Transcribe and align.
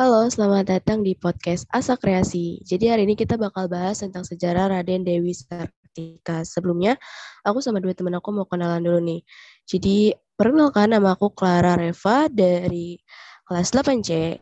Halo, 0.00 0.24
selamat 0.32 0.64
datang 0.64 1.04
di 1.04 1.12
podcast 1.12 1.68
Asa 1.68 1.92
Kreasi. 1.92 2.56
Jadi 2.64 2.88
hari 2.88 3.04
ini 3.04 3.12
kita 3.12 3.36
bakal 3.36 3.68
bahas 3.68 4.00
tentang 4.00 4.24
sejarah 4.24 4.72
Raden 4.72 5.04
Dewi 5.04 5.36
Sartika. 5.36 6.40
Sebelumnya, 6.40 6.96
aku 7.44 7.60
sama 7.60 7.84
dua 7.84 7.92
teman 7.92 8.16
aku 8.16 8.32
mau 8.32 8.48
kenalan 8.48 8.80
dulu 8.80 8.96
nih. 8.96 9.20
Jadi, 9.68 10.16
perkenalkan 10.40 10.96
nama 10.96 11.12
aku 11.12 11.36
Clara 11.36 11.76
Reva 11.76 12.32
dari 12.32 12.96
kelas 13.44 13.76
8C. 13.76 14.40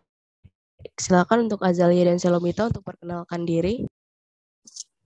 Silakan 0.95 1.51
untuk 1.51 1.67
Azalia 1.67 2.07
dan 2.07 2.23
Selomita 2.23 2.71
untuk 2.71 2.87
perkenalkan 2.87 3.43
diri. 3.43 3.83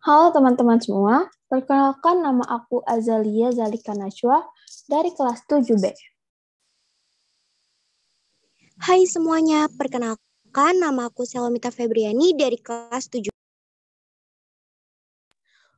Halo 0.04 0.36
teman-teman 0.36 0.76
semua, 0.84 1.32
perkenalkan 1.48 2.20
nama 2.20 2.44
aku 2.44 2.84
Azalia 2.84 3.56
Zalika 3.56 3.96
Najwa 3.96 4.44
dari 4.84 5.16
kelas 5.16 5.48
7B. 5.48 5.96
Hai 8.84 9.08
semuanya, 9.08 9.72
perkenalkan 9.72 10.28
nama 10.52 11.08
aku 11.08 11.24
Selomita 11.24 11.72
Febriani 11.72 12.36
dari 12.36 12.60
kelas 12.60 13.08
7. 13.08 13.32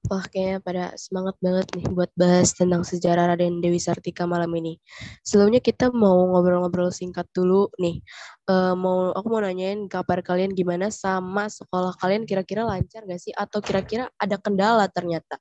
Wah, 0.05 0.20
kayaknya 0.28 0.59
pada 0.60 0.84
semangat 1.00 1.33
banget 1.41 1.64
nih 1.78 1.87
buat 1.95 2.12
bahas 2.12 2.52
tentang 2.52 2.84
sejarah 2.84 3.33
Raden 3.33 3.64
Dewi 3.64 3.80
Sartika 3.80 4.28
malam 4.28 4.52
ini. 4.59 4.77
Sebelumnya 5.24 5.64
kita 5.64 5.88
mau 5.95 6.28
ngobrol-ngobrol 6.28 6.92
singkat 6.92 7.24
dulu 7.33 7.73
nih. 7.80 8.05
Uh, 8.45 8.77
mau 8.77 9.16
aku 9.16 9.27
mau 9.33 9.41
nanyain 9.41 9.88
kabar 9.88 10.20
kalian 10.20 10.52
gimana 10.52 10.92
sama 10.92 11.48
sekolah 11.48 11.97
kalian 11.97 12.28
kira-kira 12.28 12.69
lancar 12.69 13.09
gak 13.09 13.16
sih 13.16 13.33
atau 13.33 13.64
kira-kira 13.64 14.12
ada 14.20 14.36
kendala 14.36 14.91
ternyata? 14.92 15.41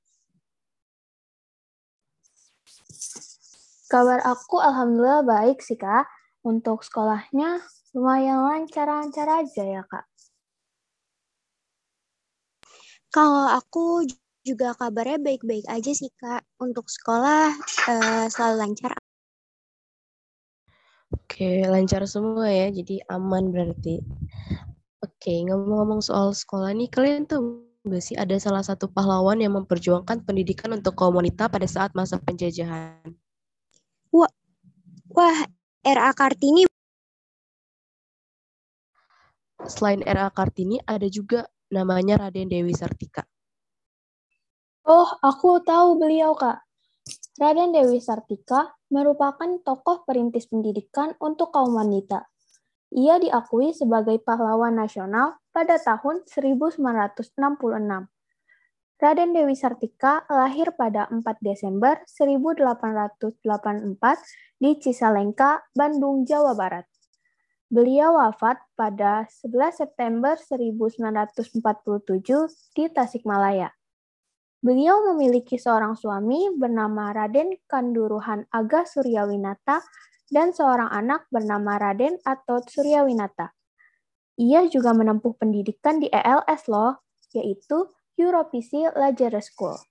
Kabar 3.92 4.24
aku 4.24 4.64
alhamdulillah 4.64 5.28
baik 5.28 5.60
sih 5.60 5.76
kak. 5.76 6.08
Untuk 6.44 6.88
sekolahnya 6.88 7.60
lumayan 7.94 8.42
lancar-lancar 8.42 9.30
aja 9.30 9.64
ya 9.64 9.84
kak. 9.86 10.06
Kalau 13.14 13.46
aku 13.46 14.10
juga 14.42 14.76
kabarnya 14.76 15.22
baik-baik 15.22 15.70
aja 15.70 15.92
sih 15.94 16.10
Kak. 16.18 16.42
Untuk 16.58 16.90
sekolah 16.90 17.54
uh, 17.88 18.26
selalu 18.26 18.56
lancar. 18.58 18.98
Oke, 21.14 21.62
lancar 21.70 22.04
semua 22.10 22.50
ya. 22.50 22.74
Jadi 22.74 23.06
aman 23.08 23.54
berarti. 23.54 24.02
Oke, 25.06 25.46
ngomong-ngomong 25.46 26.02
soal 26.02 26.34
sekolah 26.34 26.74
nih, 26.74 26.90
kalian 26.90 27.30
tuh 27.30 27.70
nggak 27.84 28.02
sih 28.04 28.16
ada 28.16 28.34
salah 28.40 28.64
satu 28.64 28.88
pahlawan 28.90 29.38
yang 29.38 29.54
memperjuangkan 29.60 30.24
pendidikan 30.24 30.72
untuk 30.74 30.96
komunitas 30.96 31.52
pada 31.52 31.68
saat 31.68 31.92
masa 31.94 32.18
penjajahan? 32.18 33.14
Wah, 34.10 34.32
wah 35.14 35.38
R.A. 35.84 36.12
Kartini. 36.18 36.66
Selain 39.64 40.02
R.A. 40.02 40.34
Kartini, 40.34 40.82
ada 40.84 41.06
juga 41.08 41.46
namanya 41.70 42.28
Raden 42.28 42.50
Dewi 42.50 42.74
Sartika. 42.74 43.24
Oh, 44.84 45.08
aku 45.24 45.64
tahu 45.64 45.96
beliau, 45.96 46.36
Kak. 46.36 46.60
Raden 47.40 47.74
Dewi 47.74 48.04
Sartika 48.04 48.76
merupakan 48.94 49.50
tokoh 49.66 50.06
perintis 50.06 50.46
pendidikan 50.46 51.18
untuk 51.18 51.50
kaum 51.50 51.74
wanita. 51.74 52.30
Ia 52.94 53.18
diakui 53.18 53.74
sebagai 53.74 54.22
pahlawan 54.22 54.78
nasional 54.78 55.42
pada 55.50 55.82
tahun 55.82 56.30
1966. 56.30 57.34
Raden 59.02 59.34
Dewi 59.34 59.58
Sartika 59.58 60.30
lahir 60.30 60.78
pada 60.78 61.10
4 61.10 61.26
Desember 61.42 62.06
1884 62.06 64.62
di 64.62 64.78
Cisalengka, 64.78 65.66
Bandung, 65.74 66.22
Jawa 66.24 66.54
Barat. 66.54 66.86
Beliau 67.74 68.22
wafat 68.22 68.62
pada 68.78 69.26
11 69.26 69.74
September 69.74 70.38
1947 70.38 71.58
di 72.78 72.86
Tasikmalaya. 72.86 73.74
Beliau 74.62 75.02
memiliki 75.10 75.58
seorang 75.58 75.98
suami 75.98 76.54
bernama 76.54 77.10
Raden 77.10 77.58
Kanduruhan 77.66 78.46
Aga 78.54 78.86
Suryawinata 78.86 79.82
dan 80.30 80.54
seorang 80.54 80.94
anak 80.94 81.26
bernama 81.34 81.82
Raden 81.82 82.22
Atot 82.22 82.70
Suryawinata. 82.70 83.50
Ia 84.38 84.70
juga 84.70 84.94
menempuh 84.94 85.34
pendidikan 85.34 85.98
di 85.98 86.14
ELS 86.14 86.70
loh, 86.70 87.02
yaitu 87.34 87.90
Europisi 88.14 88.86
Lager 88.86 89.34
School. 89.42 89.82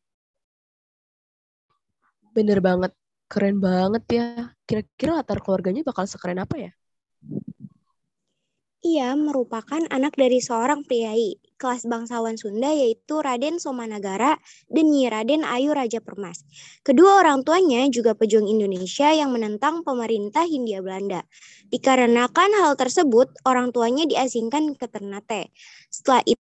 Bener 2.30 2.62
banget, 2.62 2.94
keren 3.26 3.58
banget 3.58 4.06
ya. 4.06 4.54
Kira-kira 4.70 5.18
latar 5.18 5.42
keluarganya 5.42 5.82
bakal 5.82 6.06
sekeren 6.06 6.38
apa 6.38 6.70
ya? 6.70 6.70
Ia 8.82 9.14
merupakan 9.14 9.86
anak 9.94 10.18
dari 10.18 10.42
seorang 10.42 10.82
priai 10.82 11.38
kelas 11.54 11.86
bangsawan 11.86 12.34
Sunda 12.34 12.74
yaitu 12.74 13.22
Raden 13.22 13.62
Somanagara 13.62 14.42
dan 14.66 14.90
Nyi 14.90 15.06
Raden 15.06 15.46
Ayu 15.46 15.70
Raja 15.70 16.02
Permas. 16.02 16.42
Kedua 16.82 17.22
orang 17.22 17.46
tuanya 17.46 17.86
juga 17.86 18.18
pejuang 18.18 18.50
Indonesia 18.50 19.14
yang 19.14 19.30
menentang 19.30 19.86
pemerintah 19.86 20.42
Hindia 20.42 20.82
Belanda. 20.82 21.22
Dikarenakan 21.70 22.58
hal 22.58 22.74
tersebut, 22.74 23.30
orang 23.46 23.70
tuanya 23.70 24.02
diasingkan 24.10 24.74
ke 24.74 24.90
Ternate. 24.90 25.54
Setelah 25.86 26.26
itu, 26.26 26.42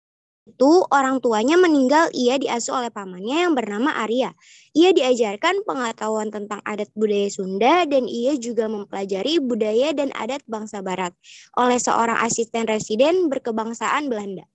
itu 0.46 0.86
orang 0.94 1.18
tuanya 1.26 1.58
meninggal 1.58 2.14
ia 2.14 2.38
diasuh 2.38 2.78
oleh 2.78 2.94
pamannya 2.94 3.50
yang 3.50 3.58
bernama 3.58 3.98
Arya. 3.98 4.30
Ia 4.78 4.94
diajarkan 4.94 5.66
pengetahuan 5.66 6.30
tentang 6.30 6.62
adat 6.62 6.94
budaya 6.94 7.26
Sunda 7.34 7.82
dan 7.90 8.06
ia 8.06 8.38
juga 8.38 8.70
mempelajari 8.70 9.42
budaya 9.42 9.90
dan 9.98 10.14
adat 10.14 10.46
bangsa 10.46 10.86
barat 10.86 11.18
oleh 11.58 11.82
seorang 11.82 12.22
asisten 12.22 12.70
residen 12.70 13.26
berkebangsaan 13.26 14.06
Belanda. 14.06 14.46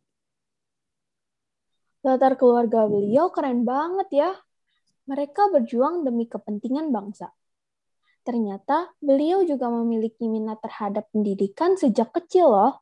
Latar 2.06 2.38
keluarga 2.38 2.86
beliau 2.86 3.28
keren 3.34 3.66
banget 3.66 4.08
ya. 4.14 4.30
Mereka 5.10 5.50
berjuang 5.50 6.06
demi 6.06 6.30
kepentingan 6.30 6.94
bangsa. 6.94 7.34
Ternyata 8.22 8.94
beliau 9.02 9.42
juga 9.42 9.66
memiliki 9.74 10.30
minat 10.30 10.62
terhadap 10.62 11.10
pendidikan 11.10 11.74
sejak 11.74 12.14
kecil 12.14 12.46
loh. 12.46 12.78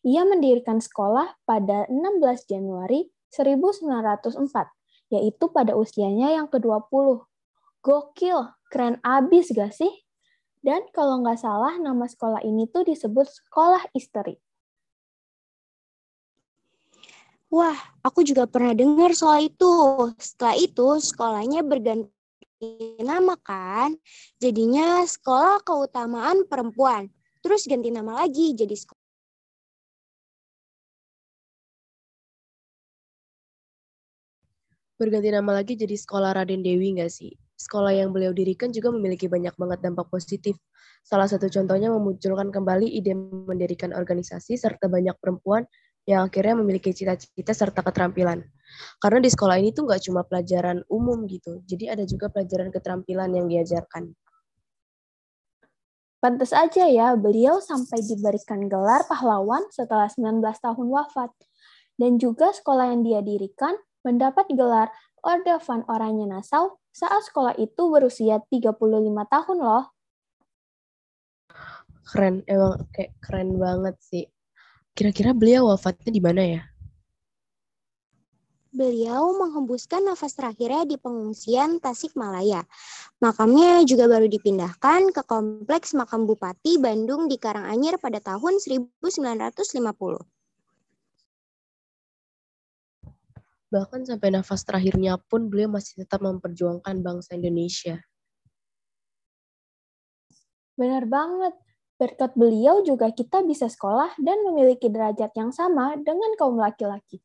Ia 0.00 0.24
mendirikan 0.24 0.80
sekolah 0.80 1.36
pada 1.44 1.84
16 1.92 2.48
Januari 2.48 3.12
1904, 3.28 5.12
yaitu 5.12 5.44
pada 5.52 5.76
usianya 5.76 6.32
yang 6.40 6.48
ke-20. 6.48 7.20
Gokil, 7.84 8.48
keren 8.72 8.96
abis 9.04 9.52
gak 9.52 9.76
sih? 9.76 9.92
Dan 10.60 10.88
kalau 10.92 11.24
nggak 11.24 11.40
salah, 11.40 11.76
nama 11.80 12.04
sekolah 12.04 12.44
ini 12.44 12.68
tuh 12.68 12.84
disebut 12.84 13.24
Sekolah 13.24 13.80
Istri. 13.96 14.36
Wah, 17.48 17.76
aku 18.04 18.22
juga 18.22 18.44
pernah 18.44 18.76
dengar 18.76 19.16
soal 19.16 19.48
itu. 19.48 19.72
Setelah 20.20 20.56
itu, 20.60 20.86
sekolahnya 21.00 21.64
berganti 21.64 22.12
nama 23.00 23.34
kan. 23.40 23.96
Jadinya 24.36 25.02
Sekolah 25.08 25.64
Keutamaan 25.64 26.44
Perempuan. 26.46 27.08
Terus 27.40 27.64
ganti 27.64 27.88
nama 27.88 28.20
lagi 28.20 28.52
jadi 28.52 28.76
sekolah 28.76 28.99
berganti 35.00 35.32
nama 35.32 35.56
lagi 35.56 35.80
jadi 35.80 35.96
Sekolah 35.96 36.36
Raden 36.36 36.60
Dewi 36.60 37.00
nggak 37.00 37.08
sih? 37.08 37.32
Sekolah 37.56 37.96
yang 37.96 38.12
beliau 38.12 38.36
dirikan 38.36 38.68
juga 38.68 38.92
memiliki 38.92 39.32
banyak 39.32 39.56
banget 39.56 39.80
dampak 39.80 40.12
positif. 40.12 40.60
Salah 41.00 41.24
satu 41.24 41.48
contohnya 41.48 41.88
memunculkan 41.88 42.52
kembali 42.52 42.84
ide 42.84 43.16
mendirikan 43.16 43.96
organisasi 43.96 44.60
serta 44.60 44.92
banyak 44.92 45.16
perempuan 45.16 45.64
yang 46.04 46.28
akhirnya 46.28 46.60
memiliki 46.60 46.92
cita-cita 46.92 47.56
serta 47.56 47.80
keterampilan. 47.80 48.44
Karena 49.00 49.18
di 49.24 49.32
sekolah 49.32 49.56
ini 49.56 49.72
tuh 49.72 49.88
nggak 49.88 50.04
cuma 50.04 50.20
pelajaran 50.28 50.84
umum 50.92 51.24
gitu, 51.24 51.64
jadi 51.64 51.96
ada 51.96 52.04
juga 52.04 52.28
pelajaran 52.28 52.68
keterampilan 52.68 53.32
yang 53.32 53.48
diajarkan. 53.48 54.12
Pantas 56.20 56.52
aja 56.52 56.84
ya, 56.84 57.16
beliau 57.16 57.64
sampai 57.64 58.04
diberikan 58.04 58.68
gelar 58.68 59.08
pahlawan 59.08 59.64
setelah 59.72 60.12
19 60.12 60.44
tahun 60.44 60.86
wafat. 60.92 61.32
Dan 61.96 62.20
juga 62.20 62.52
sekolah 62.52 62.92
yang 62.92 63.00
dia 63.00 63.20
dirikan 63.24 63.72
mendapat 64.04 64.48
gelar 64.52 64.88
Orde 65.20 65.60
van 65.60 65.84
Oranje 65.88 66.24
Nassau 66.24 66.80
saat 66.90 67.22
sekolah 67.28 67.54
itu 67.60 67.92
berusia 67.92 68.40
35 68.48 68.76
tahun 69.28 69.58
loh. 69.60 69.84
Keren, 72.10 72.42
emang 72.50 72.90
kayak 72.90 73.12
keren 73.22 73.60
banget 73.60 73.96
sih. 74.02 74.26
Kira-kira 74.96 75.30
beliau 75.30 75.70
wafatnya 75.70 76.10
di 76.10 76.18
mana 76.18 76.42
ya? 76.42 76.62
Beliau 78.70 79.34
menghembuskan 79.34 80.06
nafas 80.06 80.38
terakhirnya 80.38 80.86
di 80.86 80.94
pengungsian 80.94 81.82
Tasikmalaya. 81.82 82.62
Makamnya 83.18 83.82
juga 83.82 84.06
baru 84.06 84.30
dipindahkan 84.30 85.10
ke 85.10 85.22
Kompleks 85.26 85.90
Makam 85.98 86.22
Bupati 86.22 86.78
Bandung 86.78 87.26
di 87.26 87.34
Karanganyar 87.34 87.98
pada 87.98 88.22
tahun 88.22 88.62
1950. 88.62 90.39
Bahkan 93.70 94.02
sampai 94.02 94.34
nafas 94.34 94.66
terakhirnya 94.66 95.14
pun 95.16 95.46
beliau 95.46 95.70
masih 95.70 96.02
tetap 96.02 96.20
memperjuangkan 96.26 97.00
bangsa 97.06 97.38
Indonesia. 97.38 98.02
Benar 100.74 101.06
banget. 101.06 101.54
Berkat 102.00 102.32
beliau 102.34 102.80
juga 102.82 103.12
kita 103.12 103.44
bisa 103.44 103.68
sekolah 103.68 104.16
dan 104.18 104.40
memiliki 104.42 104.88
derajat 104.90 105.30
yang 105.36 105.52
sama 105.52 105.94
dengan 106.00 106.32
kaum 106.34 106.56
laki-laki. 106.56 107.20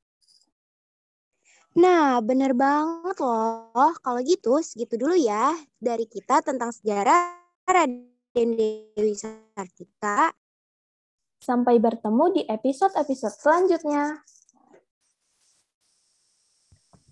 Nah, 1.75 2.24
bener 2.24 2.56
banget 2.56 3.19
loh. 3.19 3.92
Kalau 4.00 4.19
gitu, 4.24 4.59
segitu 4.63 4.95
dulu 4.95 5.15
ya 5.15 5.51
dari 5.80 6.07
kita 6.07 6.39
tentang 6.39 6.71
sejarah 6.71 7.36
Raden 7.68 8.50
Dewi 8.95 9.15
Sartika. 9.15 10.31
Sampai 11.39 11.80
bertemu 11.80 12.25
di 12.31 12.42
episode-episode 12.47 13.36
selanjutnya. 13.36 14.24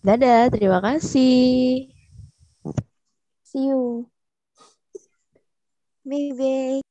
Dadah, 0.04 0.52
terima 0.54 0.80
kasih. 0.86 1.88
See 3.44 3.68
you. 3.68 4.10
Bye-bye. 6.06 6.83